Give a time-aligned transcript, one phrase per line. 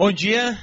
[0.00, 0.58] Bom dia.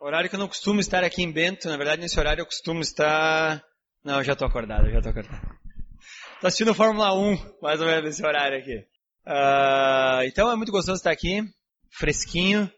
[0.00, 1.68] Horário que eu não costumo estar aqui em Bento.
[1.68, 3.64] Na verdade, nesse horário eu costumo estar.
[4.02, 5.56] Não, já estou acordado, já estou acordado.
[6.34, 8.78] Estou assistindo Fórmula 1, mais ou menos nesse horário aqui.
[9.24, 11.44] Uh, então é muito gostoso estar aqui,
[11.92, 12.68] fresquinho.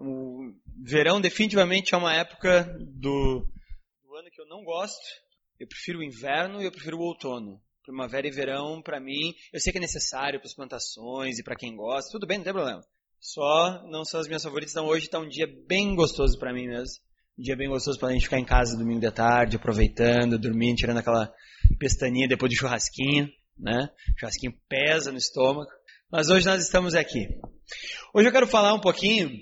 [0.00, 0.52] O
[0.84, 3.46] verão definitivamente é uma época do,
[4.02, 4.98] do ano que eu não gosto.
[5.60, 7.62] Eu prefiro o inverno e eu prefiro o outono.
[7.84, 11.54] Primavera e verão, para mim, eu sei que é necessário para as plantações e para
[11.54, 12.10] quem gosta.
[12.10, 12.82] Tudo bem, não tem problema.
[13.24, 14.72] Só não são as minhas favoritas.
[14.72, 17.02] Então hoje está um dia bem gostoso para mim mesmo.
[17.38, 20.76] Um dia bem gostoso para a gente ficar em casa domingo de tarde, aproveitando, dormindo,
[20.76, 21.32] tirando aquela
[21.78, 23.26] pestaninha depois do churrasquinho,
[23.58, 23.88] né?
[24.14, 25.70] O churrasquinho pesa no estômago.
[26.12, 27.26] Mas hoje nós estamos aqui.
[28.12, 29.40] Hoje eu quero falar um pouquinho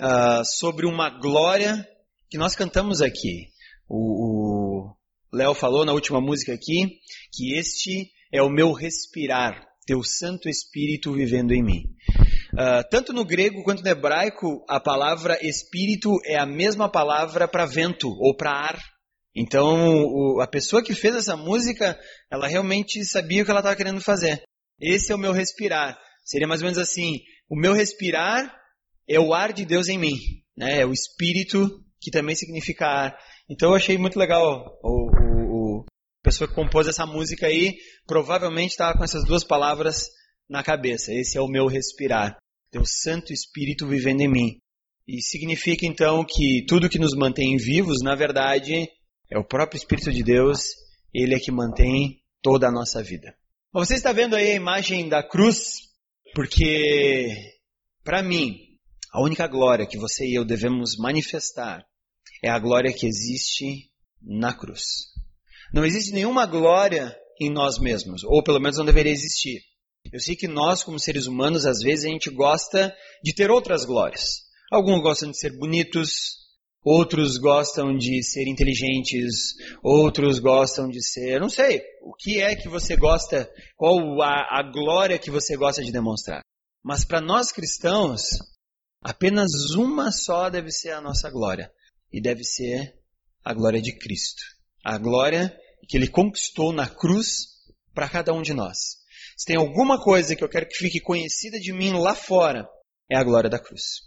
[0.00, 1.86] uh, sobre uma glória
[2.30, 3.48] que nós cantamos aqui.
[3.86, 4.90] O
[5.30, 6.98] Léo falou na última música aqui
[7.30, 11.82] que este é o meu respirar, teu Santo Espírito vivendo em mim.
[12.54, 17.64] Uh, tanto no grego quanto no hebraico, a palavra espírito é a mesma palavra para
[17.64, 18.78] vento ou para ar.
[19.34, 21.98] Então, o, a pessoa que fez essa música,
[22.30, 24.42] ela realmente sabia o que ela estava querendo fazer.
[24.78, 25.98] Esse é o meu respirar.
[26.24, 28.54] Seria mais ou menos assim: o meu respirar
[29.08, 30.16] é o ar de Deus em mim,
[30.54, 30.80] né?
[30.80, 33.18] É o espírito que também significa ar.
[33.48, 35.84] Então, eu achei muito legal o, o, o
[36.22, 37.74] a pessoa que compôs essa música aí,
[38.06, 40.04] provavelmente estava com essas duas palavras
[40.48, 41.12] na cabeça.
[41.12, 42.36] Esse é o meu respirar.
[42.72, 44.58] Teu Santo Espírito vivendo em mim.
[45.06, 48.88] E significa então que tudo que nos mantém vivos, na verdade,
[49.30, 50.60] é o próprio Espírito de Deus,
[51.12, 53.36] ele é que mantém toda a nossa vida.
[53.74, 55.80] Você está vendo aí a imagem da cruz,
[56.34, 57.28] porque
[58.02, 58.56] para mim,
[59.12, 61.84] a única glória que você e eu devemos manifestar
[62.42, 64.82] é a glória que existe na cruz.
[65.74, 69.60] Não existe nenhuma glória em nós mesmos, ou pelo menos não deveria existir.
[70.10, 73.84] Eu sei que nós, como seres humanos, às vezes a gente gosta de ter outras
[73.84, 74.42] glórias.
[74.70, 76.42] Alguns gostam de ser bonitos,
[76.84, 81.40] outros gostam de ser inteligentes, outros gostam de ser.
[81.40, 85.82] Não sei, o que é que você gosta, qual a, a glória que você gosta
[85.82, 86.42] de demonstrar.
[86.82, 88.22] Mas para nós cristãos,
[89.00, 91.70] apenas uma só deve ser a nossa glória,
[92.12, 92.94] e deve ser
[93.44, 94.42] a glória de Cristo.
[94.84, 95.56] A glória
[95.88, 97.46] que ele conquistou na cruz
[97.94, 99.01] para cada um de nós.
[99.36, 102.68] Se tem alguma coisa que eu quero que fique conhecida de mim lá fora,
[103.10, 104.00] é a glória da cruz.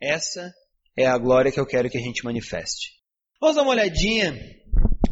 [0.00, 0.52] Essa
[0.96, 2.92] é a glória que eu quero que a gente manifeste.
[3.40, 4.34] Vamos dar uma olhadinha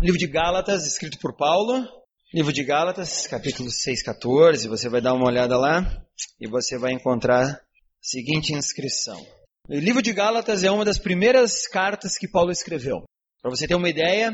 [0.05, 1.87] livro de Gálatas, escrito por Paulo.
[2.33, 4.69] Livro de Gálatas, capítulo 6, 14.
[4.69, 6.05] Você vai dar uma olhada lá
[6.39, 7.61] e você vai encontrar a
[8.03, 9.19] seguinte inscrição.
[9.67, 13.03] O livro de Gálatas é uma das primeiras cartas que Paulo escreveu.
[13.41, 14.31] Para você ter uma ideia,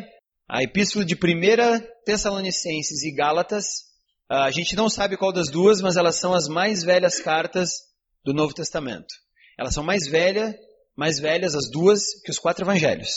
[0.49, 1.19] a epístola de 1
[2.05, 3.90] Tessalonicenses e Gálatas
[4.31, 7.71] a gente não sabe qual das duas, mas elas são as mais velhas cartas
[8.25, 9.13] do Novo Testamento.
[9.59, 10.55] Elas são mais velhas,
[10.97, 13.11] mais velhas as duas que os quatro evangelhos.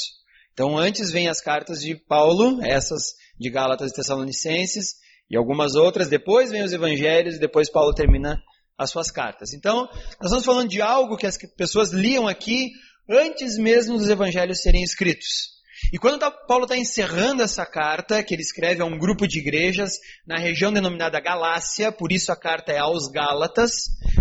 [0.54, 4.96] Então antes vêm as cartas de Paulo, essas de Gálatas e Tessalonicenses,
[5.30, 8.42] e algumas outras, depois vêm os evangelhos e depois Paulo termina
[8.76, 9.54] as suas cartas.
[9.54, 12.72] Então, nós estamos falando de algo que as pessoas liam aqui
[13.08, 15.54] antes mesmo dos evangelhos serem escritos.
[15.92, 19.40] E quando tá, Paulo está encerrando essa carta, que ele escreve a um grupo de
[19.40, 19.94] igrejas
[20.26, 23.72] na região denominada Galácia, por isso a carta é aos Gálatas,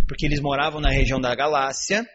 [0.07, 2.07] porque eles moravam na região da Galácia.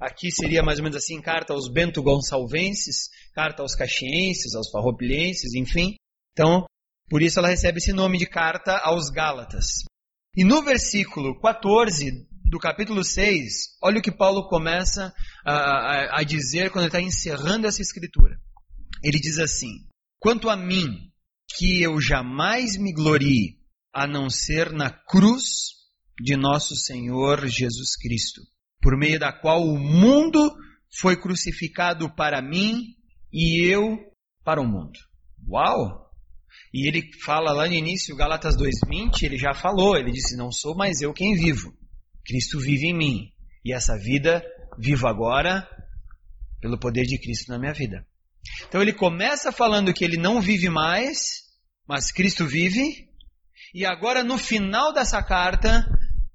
[0.00, 5.54] Aqui seria mais ou menos assim, carta aos Bento Gonçalvenses, carta aos Caxienses, aos Farropilenses,
[5.54, 5.94] enfim.
[6.32, 6.64] Então,
[7.08, 9.84] por isso ela recebe esse nome de carta aos Gálatas.
[10.36, 15.12] E no versículo 14 do capítulo 6, olha o que Paulo começa
[15.44, 18.38] a, a, a dizer quando ele está encerrando essa escritura.
[19.02, 19.86] Ele diz assim:
[20.18, 21.10] Quanto a mim,
[21.56, 23.58] que eu jamais me glorie
[23.92, 25.80] a não ser na cruz
[26.20, 28.42] de nosso Senhor Jesus Cristo,
[28.80, 30.54] por meio da qual o mundo
[31.00, 32.94] foi crucificado para mim
[33.32, 33.98] e eu
[34.44, 34.98] para o mundo.
[35.48, 36.10] Uau!
[36.74, 40.76] E ele fala lá no início, Galatas 2:20, ele já falou, ele disse: "Não sou
[40.76, 41.72] mais eu quem vivo,
[42.24, 43.32] Cristo vive em mim,
[43.64, 44.44] e essa vida
[44.78, 45.66] vivo agora
[46.60, 48.06] pelo poder de Cristo na minha vida."
[48.66, 51.42] Então ele começa falando que ele não vive mais,
[51.86, 53.08] mas Cristo vive.
[53.74, 55.86] E agora no final dessa carta,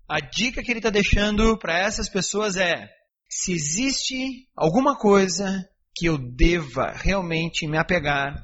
[0.08, 2.90] a dica que ele está deixando para essas pessoas é:
[3.30, 8.36] se existe alguma coisa que eu deva realmente me apegar,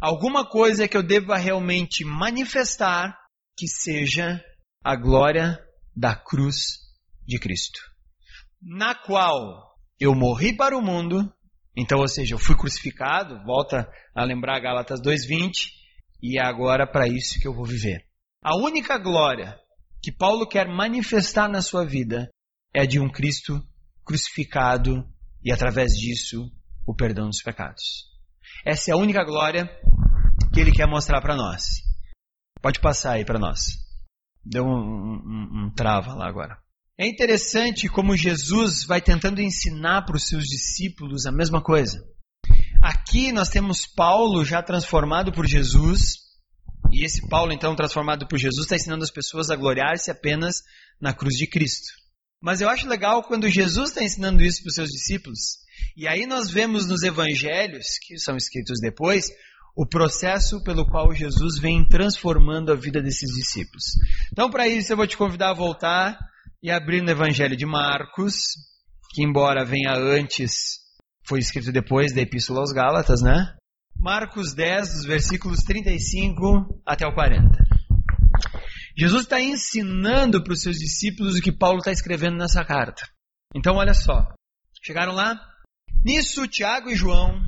[0.00, 3.16] alguma coisa que eu deva realmente manifestar,
[3.56, 4.42] que seja
[4.84, 5.58] a glória
[5.94, 6.78] da cruz
[7.26, 7.80] de Cristo,
[8.62, 11.32] na qual eu morri para o mundo
[11.76, 15.72] então, ou seja, eu fui crucificado, volta a lembrar Gálatas 2:20,
[16.22, 18.06] e é agora para isso que eu vou viver.
[18.42, 19.58] A única glória
[20.02, 22.30] que Paulo quer manifestar na sua vida
[22.72, 23.60] é de um Cristo
[24.04, 25.04] crucificado
[25.44, 26.50] e através disso
[26.86, 28.06] o perdão dos pecados.
[28.64, 29.68] Essa é a única glória
[30.54, 31.82] que ele quer mostrar para nós.
[32.62, 33.60] Pode passar aí para nós.
[34.44, 36.56] Deu um, um, um trava lá agora.
[36.98, 42.02] É interessante como Jesus vai tentando ensinar para os seus discípulos a mesma coisa.
[42.82, 46.14] Aqui nós temos Paulo já transformado por Jesus,
[46.90, 50.62] e esse Paulo, então, transformado por Jesus, está ensinando as pessoas a gloriar-se apenas
[50.98, 51.88] na cruz de Cristo.
[52.40, 55.40] Mas eu acho legal quando Jesus está ensinando isso para os seus discípulos,
[55.94, 59.28] e aí nós vemos nos evangelhos, que são escritos depois,
[59.76, 63.84] o processo pelo qual Jesus vem transformando a vida desses discípulos.
[64.32, 66.18] Então, para isso, eu vou te convidar a voltar
[66.62, 68.34] e abrir no Evangelho de Marcos,
[69.12, 70.78] que, embora venha antes,
[71.26, 73.56] foi escrito depois da Epístola aos Gálatas, né?
[73.98, 77.48] Marcos 10, dos versículos 35 até o 40.
[78.96, 83.02] Jesus está ensinando para os seus discípulos o que Paulo está escrevendo nessa carta.
[83.54, 84.26] Então, olha só.
[84.82, 85.38] Chegaram lá?
[86.04, 87.40] Nisso, Tiago e João,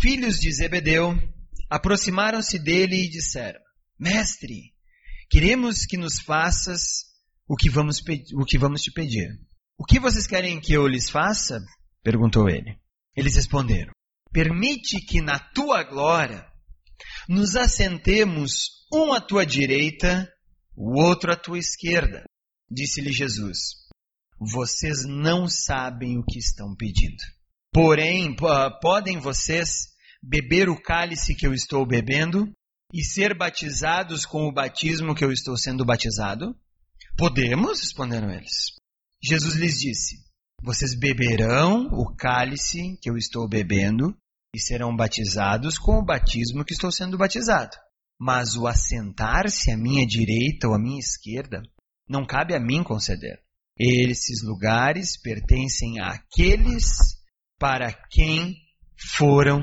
[0.00, 1.16] filhos de Zebedeu,
[1.70, 3.60] aproximaram-se dele e disseram:
[3.98, 4.72] Mestre,
[5.30, 7.11] queremos que nos faças
[7.48, 8.02] o que vamos,
[8.34, 9.28] o que vamos te pedir.
[9.78, 11.60] O que vocês querem que eu lhes faça?
[12.02, 12.78] perguntou ele.
[13.16, 13.92] Eles responderam:
[14.32, 16.46] Permite que na tua glória
[17.28, 20.30] nos assentemos um à tua direita,
[20.76, 22.24] o outro à tua esquerda.
[22.70, 23.58] Disse-lhe Jesus:
[24.38, 27.22] Vocês não sabem o que estão pedindo.
[27.72, 28.34] Porém,
[28.80, 29.88] podem vocês
[30.22, 32.50] beber o cálice que eu estou bebendo
[32.92, 36.54] e ser batizados com o batismo que eu estou sendo batizado?
[37.16, 38.74] Podemos, responderam eles.
[39.22, 40.16] Jesus lhes disse:
[40.62, 44.16] Vocês beberão o cálice que eu estou bebendo
[44.54, 47.76] e serão batizados com o batismo que estou sendo batizado.
[48.20, 51.62] Mas o assentar-se à minha direita ou à minha esquerda
[52.08, 53.42] não cabe a mim conceder.
[53.78, 57.16] Esses lugares pertencem àqueles
[57.58, 58.56] para quem
[59.16, 59.60] foram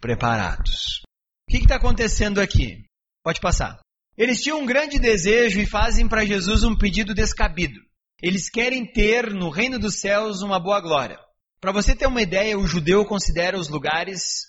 [0.00, 1.02] preparados.
[1.48, 2.84] O que está acontecendo aqui?
[3.22, 3.78] Pode passar.
[4.16, 7.78] Eles tinham um grande desejo e fazem para Jesus um pedido descabido.
[8.22, 11.18] Eles querem ter no reino dos céus uma boa glória.
[11.60, 14.46] Para você ter uma ideia, o judeu considera os lugares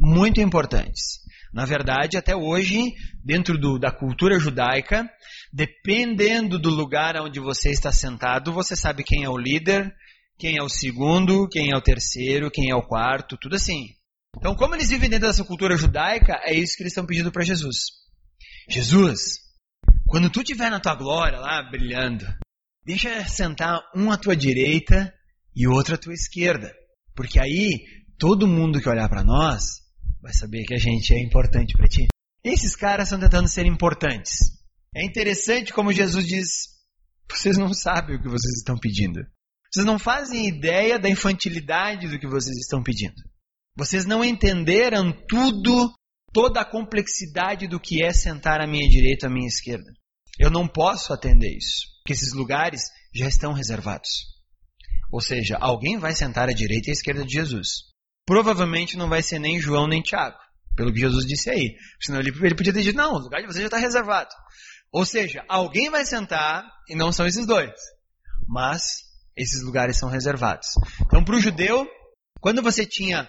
[0.00, 1.20] muito importantes.
[1.52, 2.92] Na verdade, até hoje,
[3.24, 5.08] dentro do, da cultura judaica,
[5.52, 9.92] dependendo do lugar onde você está sentado, você sabe quem é o líder,
[10.38, 13.88] quem é o segundo, quem é o terceiro, quem é o quarto, tudo assim.
[14.36, 17.44] Então, como eles vivem dentro dessa cultura judaica, é isso que eles estão pedindo para
[17.44, 18.03] Jesus.
[18.68, 19.40] Jesus,
[20.06, 22.24] quando tu estiver na tua glória lá brilhando,
[22.84, 25.12] deixa sentar um à tua direita
[25.54, 26.72] e outro à tua esquerda.
[27.14, 27.84] Porque aí
[28.18, 29.64] todo mundo que olhar para nós
[30.20, 32.06] vai saber que a gente é importante para ti.
[32.42, 34.38] Esses caras estão tentando ser importantes.
[34.94, 36.74] É interessante como Jesus diz:
[37.30, 39.20] vocês não sabem o que vocês estão pedindo.
[39.70, 43.16] Vocês não fazem ideia da infantilidade do que vocês estão pedindo.
[43.76, 45.92] Vocês não entenderam tudo
[46.34, 49.90] toda a complexidade do que é sentar à minha direita à minha esquerda.
[50.38, 52.82] Eu não posso atender isso, porque esses lugares
[53.14, 54.10] já estão reservados.
[55.12, 57.68] Ou seja, alguém vai sentar à direita e à esquerda de Jesus.
[58.26, 60.36] Provavelmente não vai ser nem João nem Tiago,
[60.74, 61.76] pelo que Jesus disse aí.
[62.00, 64.30] Senão ele, ele podia ter dito: não, o lugar de você já está reservado.
[64.92, 67.70] Ou seja, alguém vai sentar e não são esses dois.
[68.48, 68.82] Mas
[69.36, 70.66] esses lugares são reservados.
[71.06, 71.86] Então, para o judeu,
[72.40, 73.28] quando você tinha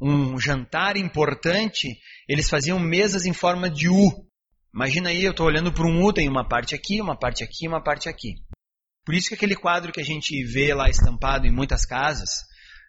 [0.00, 4.26] um jantar importante, eles faziam mesas em forma de U.
[4.74, 7.66] Imagina aí, eu estou olhando para um U, tem uma parte aqui, uma parte aqui,
[7.66, 8.34] uma parte aqui.
[9.04, 12.28] Por isso que aquele quadro que a gente vê lá estampado em muitas casas,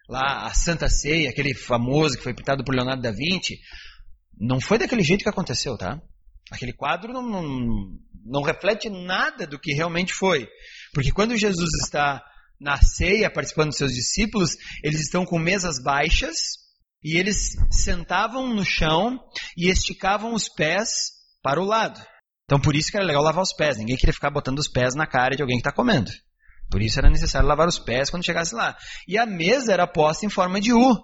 [0.09, 3.59] lá a Santa Ceia, aquele famoso que foi pintado por Leonardo da Vinci,
[4.37, 6.01] não foi daquele jeito que aconteceu, tá?
[6.51, 10.47] Aquele quadro não, não, não reflete nada do que realmente foi.
[10.93, 12.23] Porque quando Jesus está
[12.59, 16.35] na ceia, participando dos seus discípulos, eles estão com mesas baixas,
[17.03, 19.19] e eles sentavam no chão
[19.57, 21.99] e esticavam os pés para o lado.
[22.45, 23.77] Então por isso que era legal lavar os pés.
[23.77, 26.11] Ninguém queria ficar botando os pés na cara de alguém que está comendo.
[26.69, 28.77] Por isso era necessário lavar os pés quando chegasse lá.
[29.07, 30.95] E a mesa era posta em forma de U.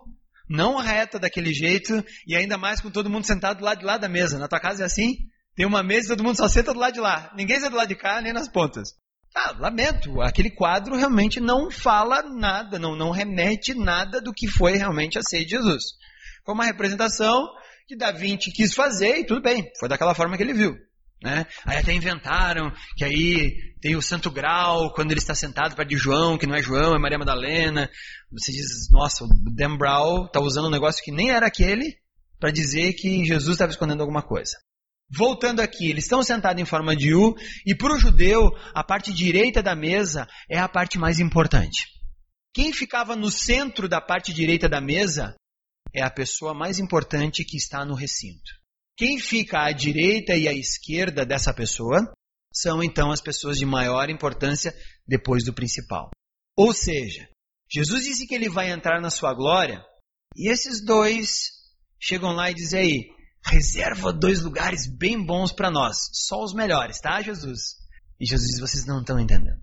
[0.48, 3.98] Não reta daquele jeito e ainda mais com todo mundo sentado do lado de lá
[3.98, 4.38] da mesa.
[4.38, 5.16] Na tua casa é assim?
[5.56, 7.32] Tem uma mesa e todo mundo só senta do lado de lá.
[7.36, 8.90] Ninguém senta do lado de cá nem nas pontas.
[9.36, 14.77] Ah, lamento, aquele quadro realmente não fala nada, não, não remete nada do que foi
[14.77, 15.84] realmente a ceia de Jesus.
[16.46, 17.46] Foi uma representação
[17.86, 20.74] que Da Vinci quis fazer e tudo bem, foi daquela forma que ele viu.
[21.22, 21.46] Né?
[21.65, 25.98] Aí até inventaram que aí tem o Santo Grau, quando ele está sentado perto de
[25.98, 27.89] João, que não é João, é Maria Madalena.
[28.32, 31.98] Você diz, nossa, o Dan Brown está usando um negócio que nem era aquele
[32.39, 34.58] para dizer que Jesus estava escondendo alguma coisa.
[35.10, 37.36] Voltando aqui, eles estão sentados em forma de U,
[37.66, 41.88] e para o judeu, a parte direita da mesa é a parte mais importante.
[42.54, 45.36] Quem ficava no centro da parte direita da mesa
[45.94, 48.52] é a pessoa mais importante que está no recinto.
[48.98, 52.14] Quem fica à direita e à esquerda dessa pessoa
[52.54, 54.74] são então as pessoas de maior importância
[55.06, 56.10] depois do principal.
[56.58, 57.28] Ou seja,
[57.70, 59.84] Jesus disse que ele vai entrar na sua glória
[60.36, 61.52] e esses dois
[62.00, 67.00] chegam lá e dizem aí, reserva dois lugares bem bons para nós, só os melhores,
[67.00, 67.75] tá, Jesus?
[68.20, 69.62] E Jesus diz, vocês não estão entendendo.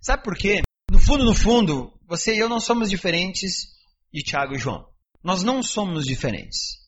[0.00, 0.62] Sabe por quê?
[0.90, 3.68] No fundo, no fundo, você e eu não somos diferentes
[4.12, 4.86] de Tiago e João.
[5.22, 6.78] Nós não somos diferentes.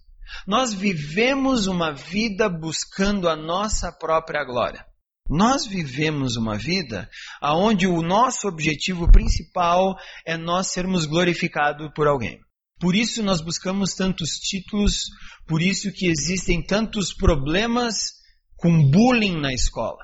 [0.47, 4.87] Nós vivemos uma vida buscando a nossa própria glória.
[5.29, 7.09] Nós vivemos uma vida
[7.43, 12.41] onde o nosso objetivo principal é nós sermos glorificados por alguém.
[12.81, 15.11] Por isso nós buscamos tantos títulos,
[15.47, 18.15] por isso que existem tantos problemas
[18.57, 19.99] com bullying na escola.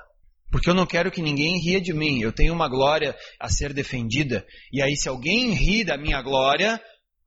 [0.51, 2.21] Porque eu não quero que ninguém ria de mim.
[2.21, 4.45] Eu tenho uma glória a ser defendida.
[4.71, 6.79] E aí, se alguém ri da minha glória,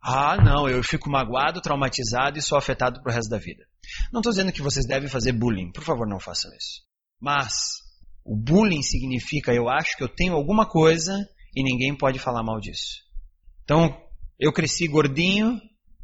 [0.02, 3.64] ah, não, eu fico magoado, traumatizado e sou afetado pro resto da vida.
[4.12, 5.71] Não estou dizendo que vocês devem fazer bullying.
[5.73, 6.80] Por favor, não façam isso.
[7.21, 7.52] Mas,
[8.25, 11.12] o bullying significa eu acho que eu tenho alguma coisa
[11.54, 13.02] e ninguém pode falar mal disso.
[13.64, 13.95] Então,
[14.40, 15.61] eu cresci gordinho,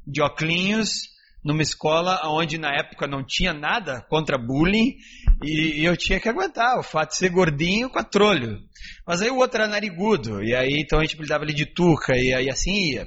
[0.06, 1.08] de oclinhos,
[1.42, 4.96] numa escola onde na época não tinha nada contra bullying
[5.44, 8.58] e, eu tinha que aguentar o fato de ser gordinho com a trolho.
[9.06, 12.16] Mas aí o outro era narigudo e aí então a gente apelidava ele de tuca
[12.16, 13.06] e aí assim ia.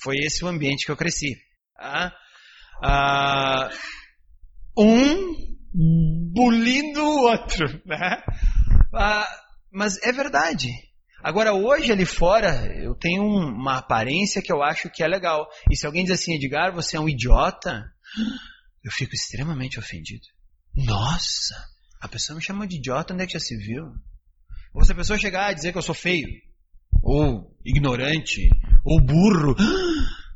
[0.00, 1.36] Foi esse o ambiente que eu cresci.
[1.76, 2.12] Ah,
[2.82, 3.70] ah,
[4.78, 5.34] um
[6.32, 8.22] bulindo o outro, né?
[8.94, 9.28] Ah,
[9.72, 10.68] mas é verdade.
[11.22, 15.46] Agora, hoje ali fora, eu tenho uma aparência que eu acho que é legal.
[15.70, 17.84] E se alguém diz assim, Edgar, você é um idiota,
[18.82, 20.26] eu fico extremamente ofendido.
[20.74, 21.54] Nossa,
[22.00, 23.92] a pessoa me chama de idiota, onde é que já se viu?
[24.72, 26.28] Ou se a pessoa chegar a dizer que eu sou feio,
[27.02, 28.48] ou ignorante,
[28.84, 29.54] ou burro,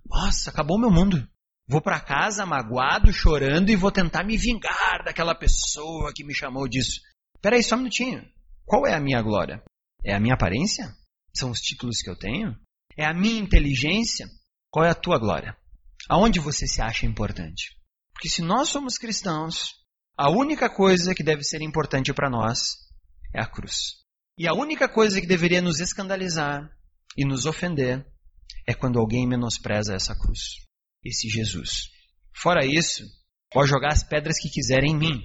[0.06, 1.26] nossa, acabou meu mundo.
[1.66, 6.68] Vou para casa magoado, chorando e vou tentar me vingar daquela pessoa que me chamou
[6.68, 7.00] disso.
[7.40, 8.22] Peraí, só um minutinho.
[8.66, 9.62] Qual é a minha glória?
[10.04, 10.94] É a minha aparência?
[11.34, 12.54] São os títulos que eu tenho?
[12.96, 14.28] É a minha inteligência?
[14.70, 15.56] Qual é a tua glória?
[16.08, 17.76] Aonde você se acha importante?
[18.12, 19.74] Porque se nós somos cristãos,
[20.16, 22.76] a única coisa que deve ser importante para nós
[23.34, 24.04] é a cruz.
[24.38, 26.68] E a única coisa que deveria nos escandalizar
[27.16, 28.06] e nos ofender
[28.66, 30.56] é quando alguém menospreza essa cruz,
[31.04, 31.90] esse Jesus.
[32.34, 33.04] Fora isso,
[33.50, 35.22] pode jogar as pedras que quiserem em mim,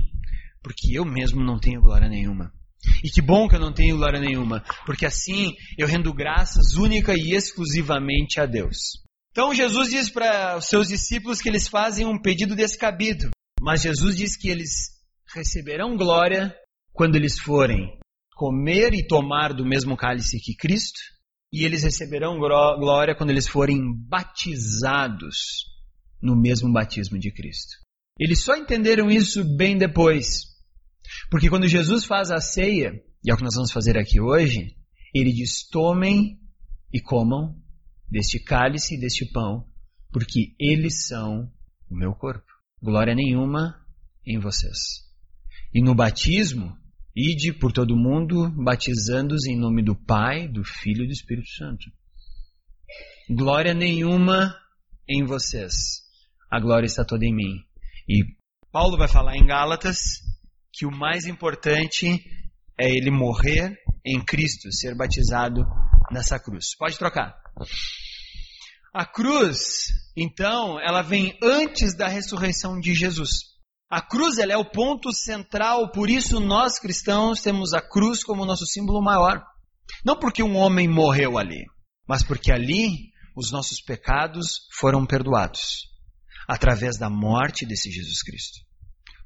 [0.62, 2.54] porque eu mesmo não tenho glória nenhuma.
[3.04, 7.14] E que bom que eu não tenho glória nenhuma, porque assim eu rendo graças única
[7.14, 8.78] e exclusivamente a Deus.
[9.32, 13.30] Então Jesus diz para os seus discípulos que eles fazem um pedido descabido,
[13.62, 14.90] mas Jesus diz que eles
[15.34, 16.54] receberão glória
[16.92, 17.98] quando eles forem
[18.34, 21.00] comer e tomar do mesmo cálice que Cristo,
[21.52, 25.66] e eles receberão glória quando eles forem batizados
[26.22, 27.76] no mesmo batismo de Cristo.
[28.20, 30.42] Eles só entenderam isso bem depois,
[31.30, 34.76] porque quando Jesus faz a ceia, e é o que nós vamos fazer aqui hoje,
[35.14, 36.40] ele diz: tomem
[36.94, 37.56] e comam
[38.10, 39.68] deste cálice e deste pão,
[40.12, 41.52] porque eles são
[41.90, 42.46] o meu corpo.
[42.82, 43.76] Glória nenhuma
[44.26, 45.08] em vocês.
[45.74, 46.76] E no batismo,
[47.16, 51.92] ide por todo mundo, batizando-os em nome do Pai, do Filho e do Espírito Santo.
[53.30, 54.56] Glória nenhuma
[55.08, 56.02] em vocês.
[56.50, 57.64] A glória está toda em mim.
[58.08, 58.24] E
[58.72, 60.29] Paulo vai falar em Gálatas
[60.80, 62.24] que o mais importante
[62.80, 65.66] é ele morrer em Cristo, ser batizado
[66.10, 66.68] nessa cruz.
[66.78, 67.36] Pode trocar.
[68.94, 73.30] A cruz, então, ela vem antes da ressurreição de Jesus.
[73.92, 78.46] A cruz ela é o ponto central, por isso nós cristãos temos a cruz como
[78.46, 79.44] nosso símbolo maior.
[80.06, 81.66] Não porque um homem morreu ali,
[82.08, 85.90] mas porque ali os nossos pecados foram perdoados
[86.48, 88.69] através da morte desse Jesus Cristo.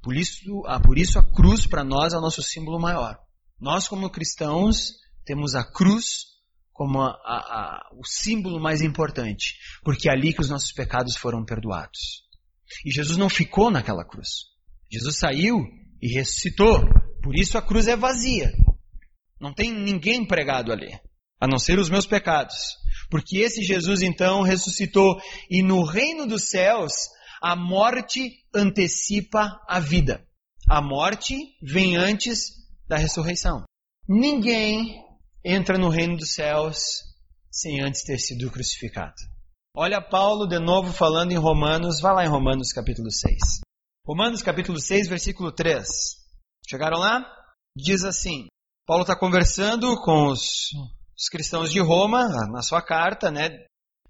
[0.04, 3.18] Por isso, ah, por isso a cruz para nós é o nosso símbolo maior.
[3.60, 4.92] Nós, como cristãos,
[5.26, 6.34] temos a cruz
[6.74, 11.16] como a, a, a, o símbolo mais importante, porque é ali que os nossos pecados
[11.16, 12.24] foram perdoados.
[12.86, 14.30] E Jesus não ficou naquela cruz.
[14.92, 15.64] Jesus saiu
[16.02, 16.82] e ressuscitou.
[17.22, 18.52] Por isso a cruz é vazia.
[19.40, 21.00] Não tem ninguém pregado ali,
[21.40, 22.56] a não ser os meus pecados.
[23.10, 26.92] Porque esse Jesus então ressuscitou e no reino dos céus
[27.44, 30.26] a morte antecipa a vida.
[30.70, 32.46] A morte vem antes
[32.88, 33.64] da ressurreição.
[34.08, 35.04] Ninguém
[35.44, 36.78] entra no reino dos céus
[37.52, 39.16] sem antes ter sido crucificado.
[39.76, 43.38] Olha Paulo de novo falando em Romanos, vai lá em Romanos capítulo 6.
[44.08, 45.88] Romanos capítulo 6, versículo 3.
[46.70, 47.26] Chegaram lá?
[47.76, 48.48] Diz assim:
[48.86, 50.70] Paulo está conversando com os
[51.16, 53.50] os cristãos de Roma, na sua carta, né,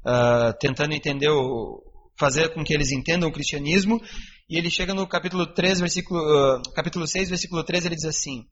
[0.06, 1.84] uh, tentando entender o,
[2.18, 4.02] fazer com que eles entendam o cristianismo,
[4.50, 8.46] e ele chega no capítulo 3, versículo, uh, capítulo 6, versículo 3, ele diz assim: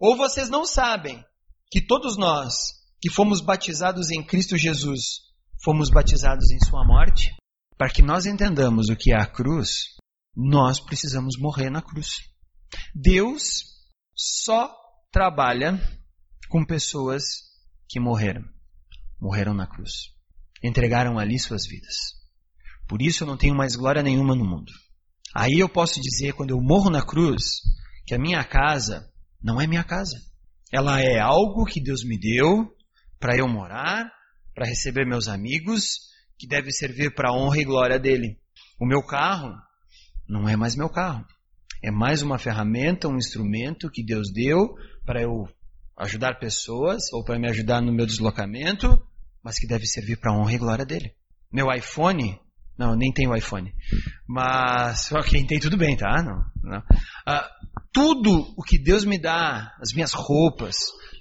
[0.00, 1.22] Ou vocês não sabem
[1.70, 2.54] que todos nós
[3.00, 5.20] que fomos batizados em Cristo Jesus,
[5.62, 7.34] fomos batizados em sua morte?
[7.76, 9.96] Para que nós entendamos o que é a cruz,
[10.36, 12.08] nós precisamos morrer na cruz.
[12.94, 13.64] Deus
[14.14, 14.74] só
[15.12, 15.80] trabalha
[16.48, 17.22] com pessoas
[17.88, 18.42] que morreram.
[19.20, 20.12] Morreram na cruz.
[20.62, 22.17] Entregaram ali suas vidas.
[22.88, 24.72] Por isso eu não tenho mais glória nenhuma no mundo.
[25.34, 27.60] Aí eu posso dizer, quando eu morro na cruz,
[28.06, 29.06] que a minha casa
[29.42, 30.16] não é minha casa.
[30.72, 32.74] Ela é algo que Deus me deu
[33.20, 34.10] para eu morar,
[34.54, 38.38] para receber meus amigos, que deve servir para a honra e glória dele.
[38.80, 39.54] O meu carro
[40.28, 41.24] não é mais meu carro.
[41.82, 45.48] É mais uma ferramenta, um instrumento que Deus deu para eu
[45.96, 48.88] ajudar pessoas ou para me ajudar no meu deslocamento,
[49.42, 51.14] mas que deve servir para a honra e glória dele.
[51.52, 52.38] Meu iPhone,
[52.78, 53.72] não, nem tenho iPhone,
[54.26, 56.22] mas quem tem tudo bem, tá?
[56.22, 56.82] Não, não.
[57.26, 57.50] Ah,
[57.92, 60.76] tudo o que Deus me dá, as minhas roupas,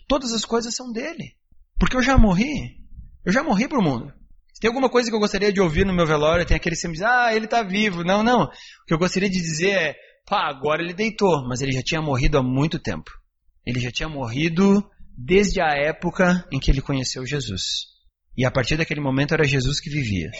[0.08, 1.36] todas as coisas são dele,
[1.80, 2.78] porque eu já morri,
[3.26, 4.14] eu já morri para o mundo.
[4.58, 6.98] Se tem alguma coisa que eu gostaria de ouvir no meu velório, tem aquele sempre
[6.98, 8.04] diz, ah, ele está vivo.
[8.04, 8.46] Não, não.
[8.46, 8.50] O
[8.88, 9.96] que eu gostaria de dizer é,
[10.26, 13.12] pá, agora ele deitou, mas ele já tinha morrido há muito tempo.
[13.64, 14.84] Ele já tinha morrido
[15.16, 17.86] desde a época em que ele conheceu Jesus.
[18.36, 20.32] E a partir daquele momento era Jesus que vivia.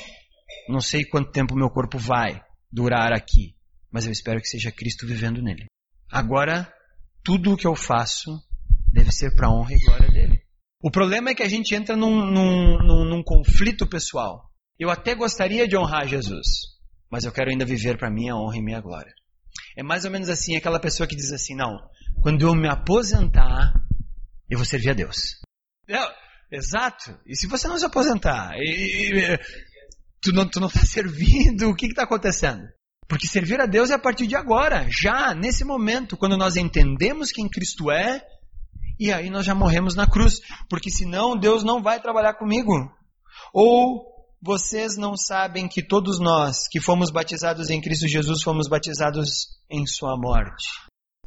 [0.68, 3.56] Não sei quanto tempo meu corpo vai durar aqui,
[3.92, 5.66] mas eu espero que seja Cristo vivendo nele.
[6.12, 6.72] Agora,
[7.24, 8.42] tudo o que eu faço
[8.92, 10.42] deve ser para a honra e glória dele.
[10.82, 14.52] O problema é que a gente entra num, num, num, num conflito pessoal.
[14.80, 16.48] Eu até gostaria de honrar Jesus,
[17.10, 19.14] mas eu quero ainda viver para minha honra e minha glória.
[19.76, 21.78] É mais ou menos assim aquela pessoa que diz assim: não,
[22.22, 23.74] quando eu me aposentar,
[24.50, 25.40] eu vou servir a Deus.
[26.52, 27.20] Exato.
[27.26, 29.40] E se você não se aposentar, e, e,
[30.22, 32.64] tu não está não tá servindo, o que está acontecendo?
[33.08, 37.32] Porque servir a Deus é a partir de agora, já, nesse momento, quando nós entendemos
[37.32, 38.22] quem Cristo é
[39.00, 42.74] e aí nós já morremos na cruz, porque senão Deus não vai trabalhar comigo.
[43.54, 49.48] Ou vocês não sabem que todos nós que fomos batizados em Cristo Jesus fomos batizados
[49.70, 50.66] em Sua morte.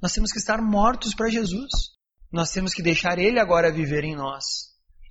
[0.02, 1.70] Nós temos que estar mortos para Jesus.
[2.32, 4.44] Nós temos que deixar Ele agora viver em nós.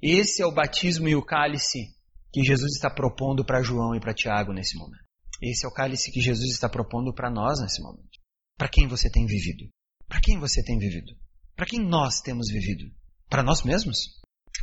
[0.01, 1.87] Esse é o batismo e o cálice
[2.31, 5.03] que Jesus está propondo para João e para Tiago nesse momento.
[5.41, 8.19] Esse é o cálice que Jesus está propondo para nós nesse momento.
[8.57, 9.69] Para quem você tem vivido?
[10.07, 11.13] Para quem você tem vivido?
[11.55, 12.91] Para quem nós temos vivido?
[13.29, 13.97] Para nós mesmos?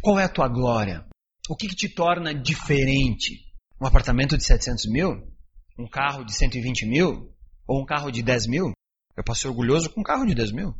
[0.03, 1.07] Qual é a tua glória?
[1.49, 3.45] O que, que te torna diferente?
[3.81, 5.33] Um apartamento de 700 mil?
[5.79, 7.35] Um carro de 120 mil?
[7.67, 8.73] Ou um carro de 10 mil?
[9.17, 10.75] Eu posso ser orgulhoso com um carro de 10 mil.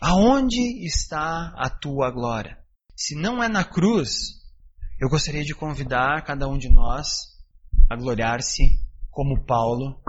[0.00, 2.58] Aonde está a tua glória?
[2.96, 4.39] Se não é na cruz,
[5.00, 7.08] eu gostaria de convidar cada um de nós
[7.88, 8.62] a gloriar-se
[9.10, 10.00] como Paulo,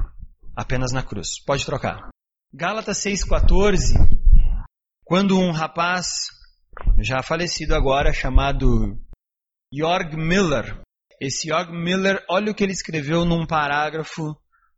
[0.55, 1.43] apenas na cruz.
[1.45, 2.09] Pode trocar.
[2.53, 4.21] Gálatas 6,14
[5.11, 6.27] quando um rapaz,
[7.01, 8.97] já falecido agora, chamado
[9.73, 10.81] Jorg Miller,
[11.19, 14.33] esse Jorg Miller, olha o que ele escreveu num parágrafo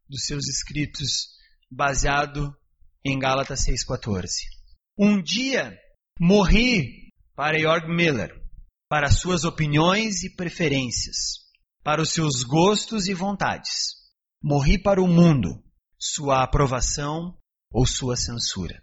[0.09, 1.27] dos seus escritos,
[1.69, 2.51] baseado
[3.05, 4.29] em Gálatas 6,14.
[4.97, 5.77] Um dia
[6.19, 8.42] morri para Jorg Miller,
[8.93, 11.39] para suas opiniões e preferências,
[11.83, 13.95] para os seus gostos e vontades.
[14.39, 15.63] Morri para o mundo,
[15.97, 17.35] sua aprovação
[17.71, 18.79] ou sua censura.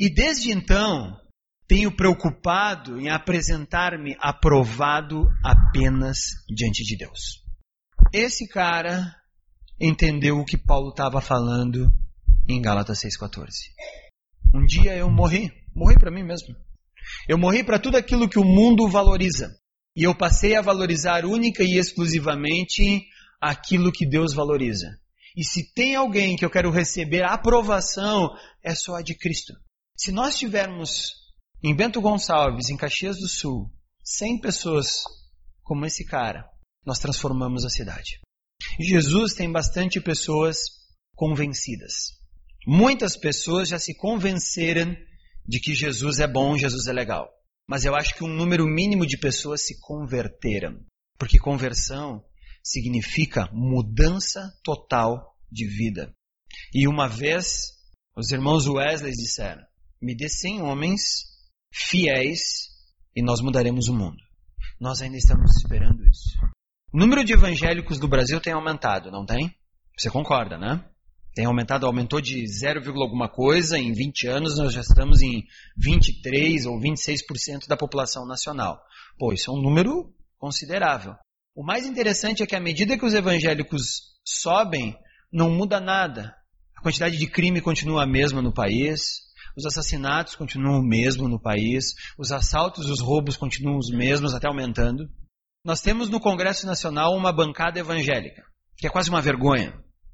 [0.00, 1.16] E desde então,
[1.68, 6.16] tenho preocupado em apresentar-me aprovado apenas
[6.48, 7.40] diante de Deus.
[8.12, 9.14] Esse cara
[9.80, 11.88] entendeu o que Paulo estava falando
[12.48, 13.46] em Gálatas 6,14.
[14.52, 16.52] Um dia eu morri, morri para mim mesmo.
[17.28, 19.50] Eu morri para tudo aquilo que o mundo valoriza.
[19.96, 23.06] E eu passei a valorizar única e exclusivamente
[23.40, 24.88] aquilo que Deus valoriza.
[25.36, 28.30] E se tem alguém que eu quero receber aprovação,
[28.62, 29.52] é só a de Cristo.
[29.96, 31.12] Se nós tivermos
[31.62, 33.70] em Bento Gonçalves, em Caxias do Sul,
[34.02, 35.02] 100 pessoas
[35.62, 36.48] como esse cara,
[36.84, 38.18] nós transformamos a cidade.
[38.78, 40.58] Jesus tem bastante pessoas
[41.14, 42.18] convencidas.
[42.66, 44.96] Muitas pessoas já se convenceram
[45.50, 47.28] de que Jesus é bom, Jesus é legal.
[47.68, 50.78] Mas eu acho que um número mínimo de pessoas se converteram.
[51.18, 52.24] Porque conversão
[52.62, 56.14] significa mudança total de vida.
[56.72, 57.72] E uma vez,
[58.16, 59.62] os irmãos Wesley disseram:
[60.00, 61.00] me dê 100 homens
[61.72, 62.68] fiéis
[63.16, 64.22] e nós mudaremos o mundo.
[64.80, 66.38] Nós ainda estamos esperando isso.
[66.92, 69.52] O número de evangélicos do Brasil tem aumentado, não tem?
[69.98, 70.88] Você concorda, né?
[71.40, 75.42] Tem aumentado, aumentou de 0, alguma coisa, em 20 anos nós já estamos em
[75.74, 78.78] 23 ou 26% da população nacional.
[79.18, 81.14] Pô, isso é um número considerável.
[81.56, 84.94] O mais interessante é que à medida que os evangélicos sobem,
[85.32, 86.36] não muda nada.
[86.76, 89.00] A quantidade de crime continua a mesma no país,
[89.56, 94.46] os assassinatos continuam o mesmo no país, os assaltos os roubos continuam os mesmos, até
[94.46, 95.08] aumentando.
[95.64, 98.42] Nós temos no Congresso Nacional uma bancada evangélica,
[98.76, 99.72] que é quase uma vergonha.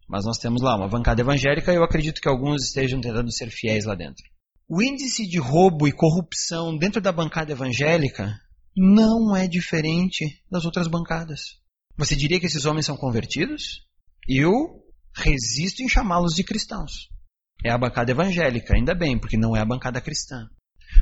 [0.08, 3.50] Mas nós temos lá uma bancada evangélica e eu acredito que alguns estejam tentando ser
[3.50, 4.24] fiéis lá dentro.
[4.68, 8.34] O índice de roubo e corrupção dentro da bancada evangélica
[8.76, 11.40] não é diferente das outras bancadas.
[11.96, 13.86] Você diria que esses homens são convertidos?
[14.28, 14.52] Eu
[15.14, 17.08] resisto em chamá-los de cristãos.
[17.64, 20.48] É a bancada evangélica, ainda bem, porque não é a bancada cristã.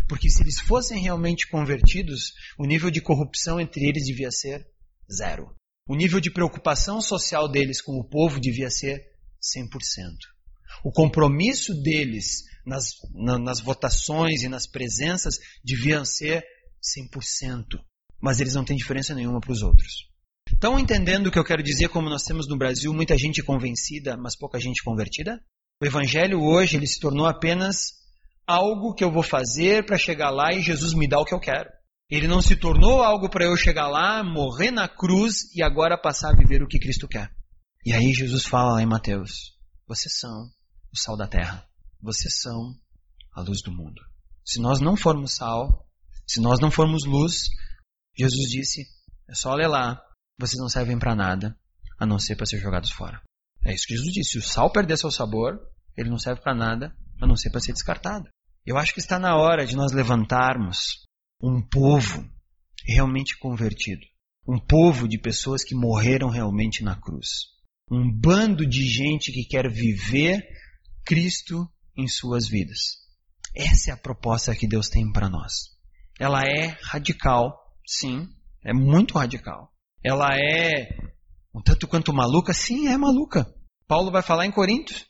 [0.09, 4.65] Porque se eles fossem realmente convertidos, o nível de corrupção entre eles devia ser
[5.13, 5.55] zero.
[5.87, 9.03] O nível de preocupação social deles com o povo devia ser
[9.43, 9.69] 100%.
[10.83, 16.43] O compromisso deles nas, na, nas votações e nas presenças devia ser
[16.83, 17.79] 100%.
[18.21, 20.09] Mas eles não têm diferença nenhuma para os outros.
[20.51, 24.17] Estão entendendo o que eu quero dizer como nós temos no Brasil muita gente convencida,
[24.17, 25.39] mas pouca gente convertida?
[25.83, 27.93] O evangelho hoje ele se tornou apenas
[28.47, 31.41] algo que eu vou fazer para chegar lá e Jesus me dá o que eu
[31.41, 31.69] quero.
[32.11, 36.31] Ele não se tornou algo para eu chegar lá, morrer na cruz e agora passar
[36.31, 37.35] a viver o que Cristo quer.
[37.85, 40.51] E aí Jesus fala lá em Mateus: Vocês são
[40.93, 41.67] o sal da terra.
[42.01, 42.75] Vocês são
[43.35, 44.03] a luz do mundo.
[44.45, 45.89] Se nós não formos sal,
[46.27, 47.49] se nós não formos luz,
[48.17, 48.87] Jesus disse:
[49.29, 50.01] É só ler lá.
[50.39, 51.57] Vocês não servem para nada,
[51.99, 53.23] a não ser para ser jogados fora.
[53.65, 54.33] É isso que Jesus disse.
[54.33, 55.59] Se o sal perder seu sabor,
[55.97, 58.29] ele não serve para nada, a não ser para ser descartado.
[58.67, 61.05] Eu acho que está na hora de nós levantarmos
[61.43, 62.29] um povo
[62.87, 64.03] realmente convertido.
[64.47, 67.29] Um povo de pessoas que morreram realmente na cruz.
[67.91, 70.43] Um bando de gente que quer viver
[71.05, 73.05] Cristo em suas vidas.
[73.55, 75.75] Essa é a proposta que Deus tem para nós.
[76.19, 78.29] Ela é radical, sim,
[78.65, 79.73] é muito radical.
[80.03, 80.89] Ela é
[81.55, 83.47] um tanto quanto maluca, sim, é maluca.
[83.87, 85.07] Paulo vai falar em Coríntios.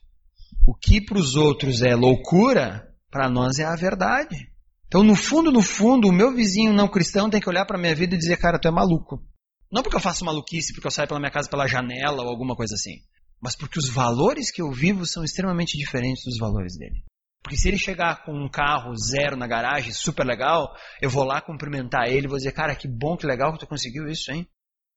[0.67, 4.54] O que para os outros é loucura, para nós é a verdade.
[4.95, 7.97] Então, no fundo, no fundo, o meu vizinho não cristão tem que olhar para minha
[7.97, 9.21] vida e dizer, cara, tu é maluco.
[9.69, 12.55] Não porque eu faço maluquice, porque eu saio pela minha casa pela janela ou alguma
[12.55, 13.01] coisa assim.
[13.43, 17.03] Mas porque os valores que eu vivo são extremamente diferentes dos valores dele.
[17.43, 21.41] Porque se ele chegar com um carro zero na garagem, super legal, eu vou lá
[21.41, 24.47] cumprimentar ele vou dizer, cara, que bom, que legal que tu conseguiu isso, hein?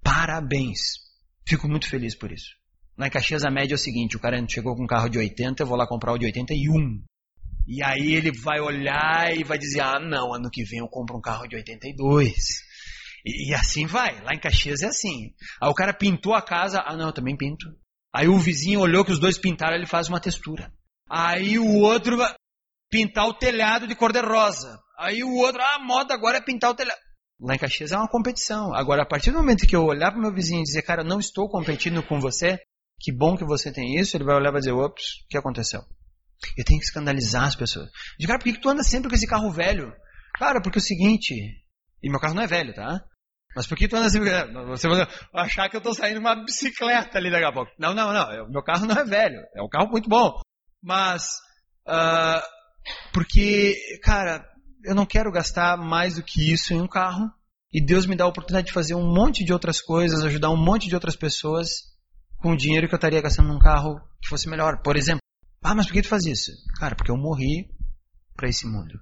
[0.04, 0.80] Parabéns.
[1.44, 2.52] Fico muito feliz por isso.
[3.00, 5.64] Em Caxias a média é o seguinte, o cara chegou com um carro de 80,
[5.64, 7.04] eu vou lá comprar o de 81.
[7.68, 11.18] E aí ele vai olhar e vai dizer: ah, não, ano que vem eu compro
[11.18, 12.34] um carro de 82.
[13.26, 14.22] E, e assim vai.
[14.24, 15.34] Lá em Caxias é assim.
[15.62, 17.68] Aí o cara pintou a casa, ah, não, eu também pinto.
[18.14, 20.72] Aí o vizinho olhou que os dois pintaram, ele faz uma textura.
[21.10, 22.34] Aí o outro vai
[22.90, 24.80] pintar o telhado de cor-de-rosa.
[24.98, 27.00] Aí o outro, ah, a moda agora é pintar o telhado.
[27.40, 28.74] Lá em Caxias é uma competição.
[28.74, 31.04] Agora, a partir do momento que eu olhar para o meu vizinho e dizer, cara,
[31.04, 32.58] não estou competindo com você,
[33.00, 35.38] que bom que você tem isso, ele vai olhar e vai dizer, ops, o que
[35.38, 35.82] aconteceu?
[36.58, 37.90] Eu tenho que escandalizar as pessoas.
[38.20, 39.92] Digo, cara, por que tu anda sempre com esse carro velho?
[40.38, 41.34] Cara, porque é o seguinte.
[42.04, 43.02] E meu carro não é velho, tá?
[43.56, 44.30] Mas por que tu anda sempre.
[44.68, 47.72] Você vai achar que eu tô saindo uma bicicleta ali daqui a pouco.
[47.80, 48.50] Não, não, não.
[48.50, 49.40] Meu carro não é velho.
[49.56, 50.40] É um carro muito bom.
[50.82, 51.24] Mas.
[51.88, 52.42] Uh,
[53.12, 54.46] porque, cara,
[54.84, 57.32] eu não quero gastar mais do que isso em um carro.
[57.74, 60.64] E Deus me dá a oportunidade de fazer um monte de outras coisas, ajudar um
[60.64, 61.82] monte de outras pessoas
[62.38, 64.82] com o dinheiro que eu estaria gastando num carro que fosse melhor.
[64.84, 65.22] Por exemplo,
[65.68, 66.52] ah, mas por que tu faz isso?
[66.80, 67.70] Cara, porque eu morri
[68.38, 68.98] para esse mundo.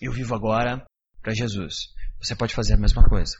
[0.00, 0.82] Eu vivo agora
[1.20, 1.88] para Jesus.
[2.22, 3.36] Você pode fazer a mesma coisa.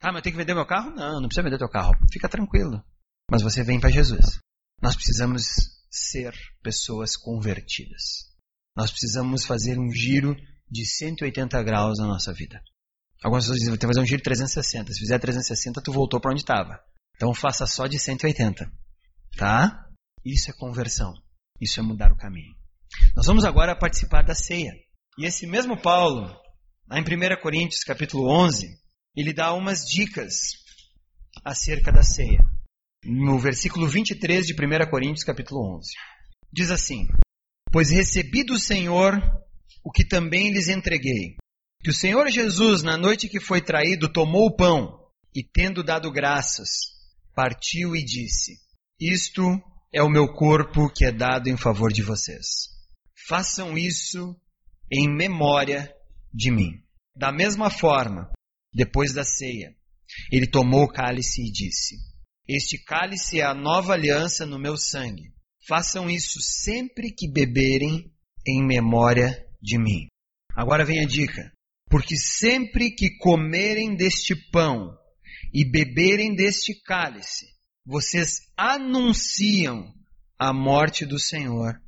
[0.00, 0.90] Ah, mas eu tenho que vender meu carro?
[0.90, 1.92] Não, não precisa vender teu carro.
[2.12, 2.80] Fica tranquilo.
[3.28, 4.38] Mas você vem para Jesus.
[4.80, 5.42] Nós precisamos
[5.90, 8.30] ser pessoas convertidas.
[8.76, 10.36] Nós precisamos fazer um giro
[10.70, 12.62] de 180 graus na nossa vida.
[13.24, 14.92] Algumas pessoas dizem, vou fazer um giro de 360.
[14.92, 16.78] Se fizer 360, tu voltou para onde estava.
[17.16, 18.70] Então faça só de 180.
[19.36, 19.88] Tá?
[20.24, 21.12] Isso é conversão.
[21.60, 22.54] Isso é mudar o caminho.
[23.16, 24.72] Nós vamos agora participar da ceia.
[25.18, 26.26] E esse mesmo Paulo,
[26.88, 28.68] lá em 1 Coríntios capítulo 11,
[29.16, 30.34] ele dá umas dicas
[31.44, 32.44] acerca da ceia.
[33.04, 35.92] No versículo 23 de 1 Coríntios capítulo 11.
[36.52, 37.06] Diz assim:
[37.70, 39.20] Pois recebi do Senhor
[39.84, 41.36] o que também lhes entreguei.
[41.82, 44.98] Que o Senhor Jesus, na noite que foi traído, tomou o pão
[45.34, 46.70] e, tendo dado graças,
[47.34, 48.54] partiu e disse:
[48.98, 49.42] Isto
[49.94, 52.68] é o meu corpo que é dado em favor de vocês.
[53.28, 54.36] Façam isso
[54.92, 55.94] em memória
[56.32, 56.82] de mim.
[57.16, 58.32] Da mesma forma,
[58.74, 59.72] depois da ceia,
[60.32, 61.94] ele tomou o cálice e disse:
[62.48, 65.32] Este cálice é a nova aliança no meu sangue.
[65.66, 68.12] façam isso sempre que beberem
[68.46, 70.08] em memória de mim.
[70.54, 71.52] Agora vem a dica.
[71.88, 74.90] Porque sempre que comerem deste pão
[75.52, 77.46] e beberem deste cálice,
[77.86, 79.92] vocês anunciam
[80.38, 81.80] a morte do Senhor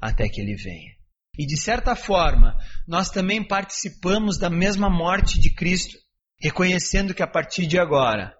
[0.00, 0.98] até que ele venha.
[1.38, 5.96] E de certa forma, nós também participamos da mesma morte de Cristo,
[6.40, 8.36] reconhecendo que a partir de agora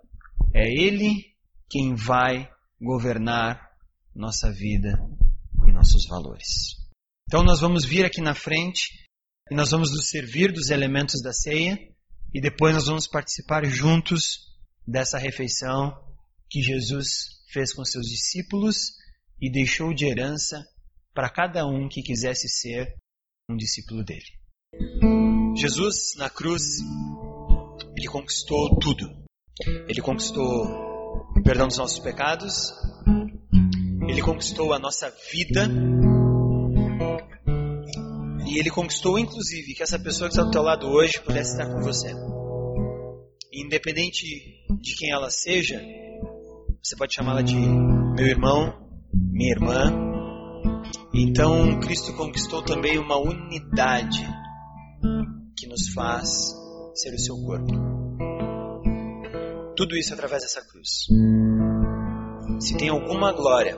[0.52, 1.24] é Ele
[1.70, 2.48] quem vai
[2.80, 3.60] governar
[4.14, 4.98] nossa vida
[5.66, 6.76] e nossos valores.
[7.28, 9.06] Então nós vamos vir aqui na frente
[9.50, 11.78] e nós vamos nos servir dos elementos da ceia
[12.34, 14.38] e depois nós vamos participar juntos
[14.86, 16.07] dessa refeição
[16.50, 17.08] que Jesus
[17.52, 18.92] fez com seus discípulos
[19.40, 20.64] e deixou de herança
[21.14, 22.94] para cada um que quisesse ser
[23.50, 24.24] um discípulo dele.
[25.56, 26.62] Jesus, na cruz,
[27.96, 29.06] ele conquistou tudo.
[29.88, 30.44] Ele conquistou
[31.36, 32.72] o perdão dos nossos pecados,
[34.08, 35.68] ele conquistou a nossa vida,
[38.46, 41.66] e ele conquistou, inclusive, que essa pessoa que está do teu lado hoje pudesse estar
[41.66, 42.14] com você.
[43.52, 44.24] Independente
[44.80, 45.82] de quem ela seja,
[46.88, 48.72] você pode chamá-la de meu irmão,
[49.12, 50.08] minha irmã,
[51.12, 54.26] então, Cristo conquistou também uma unidade
[55.54, 56.28] que nos faz
[56.94, 57.72] ser o seu corpo.
[59.76, 60.88] Tudo isso através dessa cruz.
[62.60, 63.76] Se tem alguma glória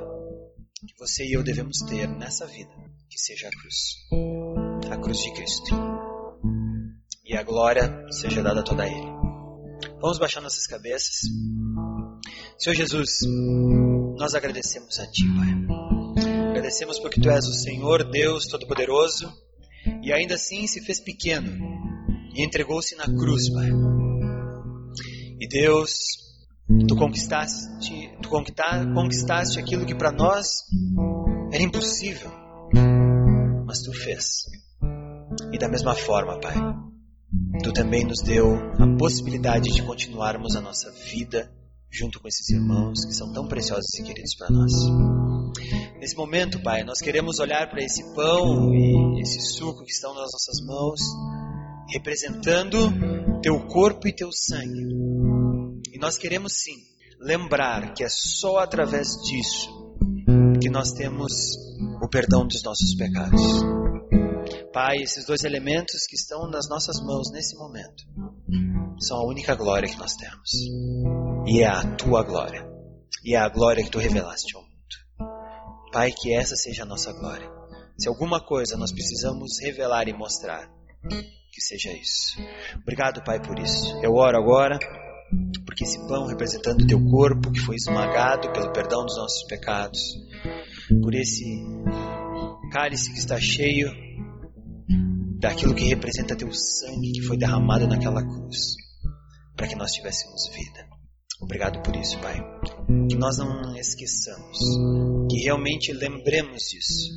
[0.86, 2.70] que você e eu devemos ter nessa vida,
[3.08, 3.96] que seja a cruz.
[4.88, 5.74] A cruz de Cristo.
[7.24, 9.10] E a glória seja dada toda a Ele.
[10.00, 11.22] Vamos baixar nossas cabeças.
[12.62, 13.10] Senhor Jesus,
[14.18, 15.80] nós agradecemos a Ti, Pai
[16.70, 19.32] agradecemos porque Tu és o Senhor Deus Todo-Poderoso
[20.02, 21.50] e ainda assim se fez pequeno
[22.34, 23.70] e entregou-se na cruz, Pai.
[25.40, 25.90] E Deus,
[26.86, 30.64] Tu conquistaste, tu conquistaste aquilo que para nós
[31.52, 32.30] era impossível,
[33.66, 34.44] mas Tu fez.
[35.52, 36.54] E da mesma forma, Pai,
[37.64, 41.50] Tu também nos deu a possibilidade de continuarmos a nossa vida
[41.90, 44.72] junto com esses irmãos que são tão preciosos e queridos para nós.
[45.98, 50.30] Nesse momento, Pai, nós queremos olhar para esse pão e esse suco que estão nas
[50.32, 51.00] nossas mãos,
[51.92, 54.88] representando teu corpo e teu sangue.
[55.92, 56.76] E nós queremos sim
[57.20, 59.68] lembrar que é só através disso
[60.62, 61.32] que nós temos
[62.02, 63.42] o perdão dos nossos pecados.
[64.72, 68.04] Pai, esses dois elementos que estão nas nossas mãos nesse momento
[69.00, 71.29] são a única glória que nós temos.
[71.46, 72.68] E é a tua glória.
[73.24, 74.70] E é a glória que tu revelaste ao mundo.
[75.92, 77.50] Pai, que essa seja a nossa glória.
[77.98, 80.70] Se alguma coisa nós precisamos revelar e mostrar,
[81.52, 82.38] que seja isso.
[82.82, 83.98] Obrigado, Pai, por isso.
[84.02, 84.78] Eu oro agora
[85.64, 90.00] porque esse pão representando o teu corpo que foi esmagado pelo perdão dos nossos pecados,
[91.02, 91.44] por esse
[92.72, 93.88] cálice que está cheio
[95.38, 98.74] daquilo que representa teu sangue que foi derramado naquela cruz,
[99.56, 100.99] para que nós tivéssemos vida.
[101.40, 102.36] Obrigado por isso, Pai.
[103.08, 104.58] Que nós não esqueçamos,
[105.30, 107.10] que realmente lembremos disso,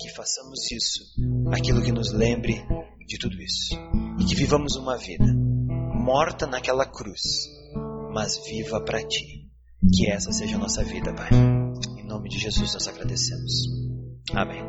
[0.00, 1.04] que façamos isso,
[1.52, 2.62] aquilo que nos lembre
[3.06, 3.74] de tudo isso,
[4.20, 5.26] e que vivamos uma vida
[6.06, 7.20] morta naquela cruz,
[8.12, 9.46] mas viva para Ti.
[9.94, 11.30] Que essa seja a nossa vida, Pai.
[11.98, 13.52] Em nome de Jesus nós agradecemos.
[14.32, 14.65] Amém.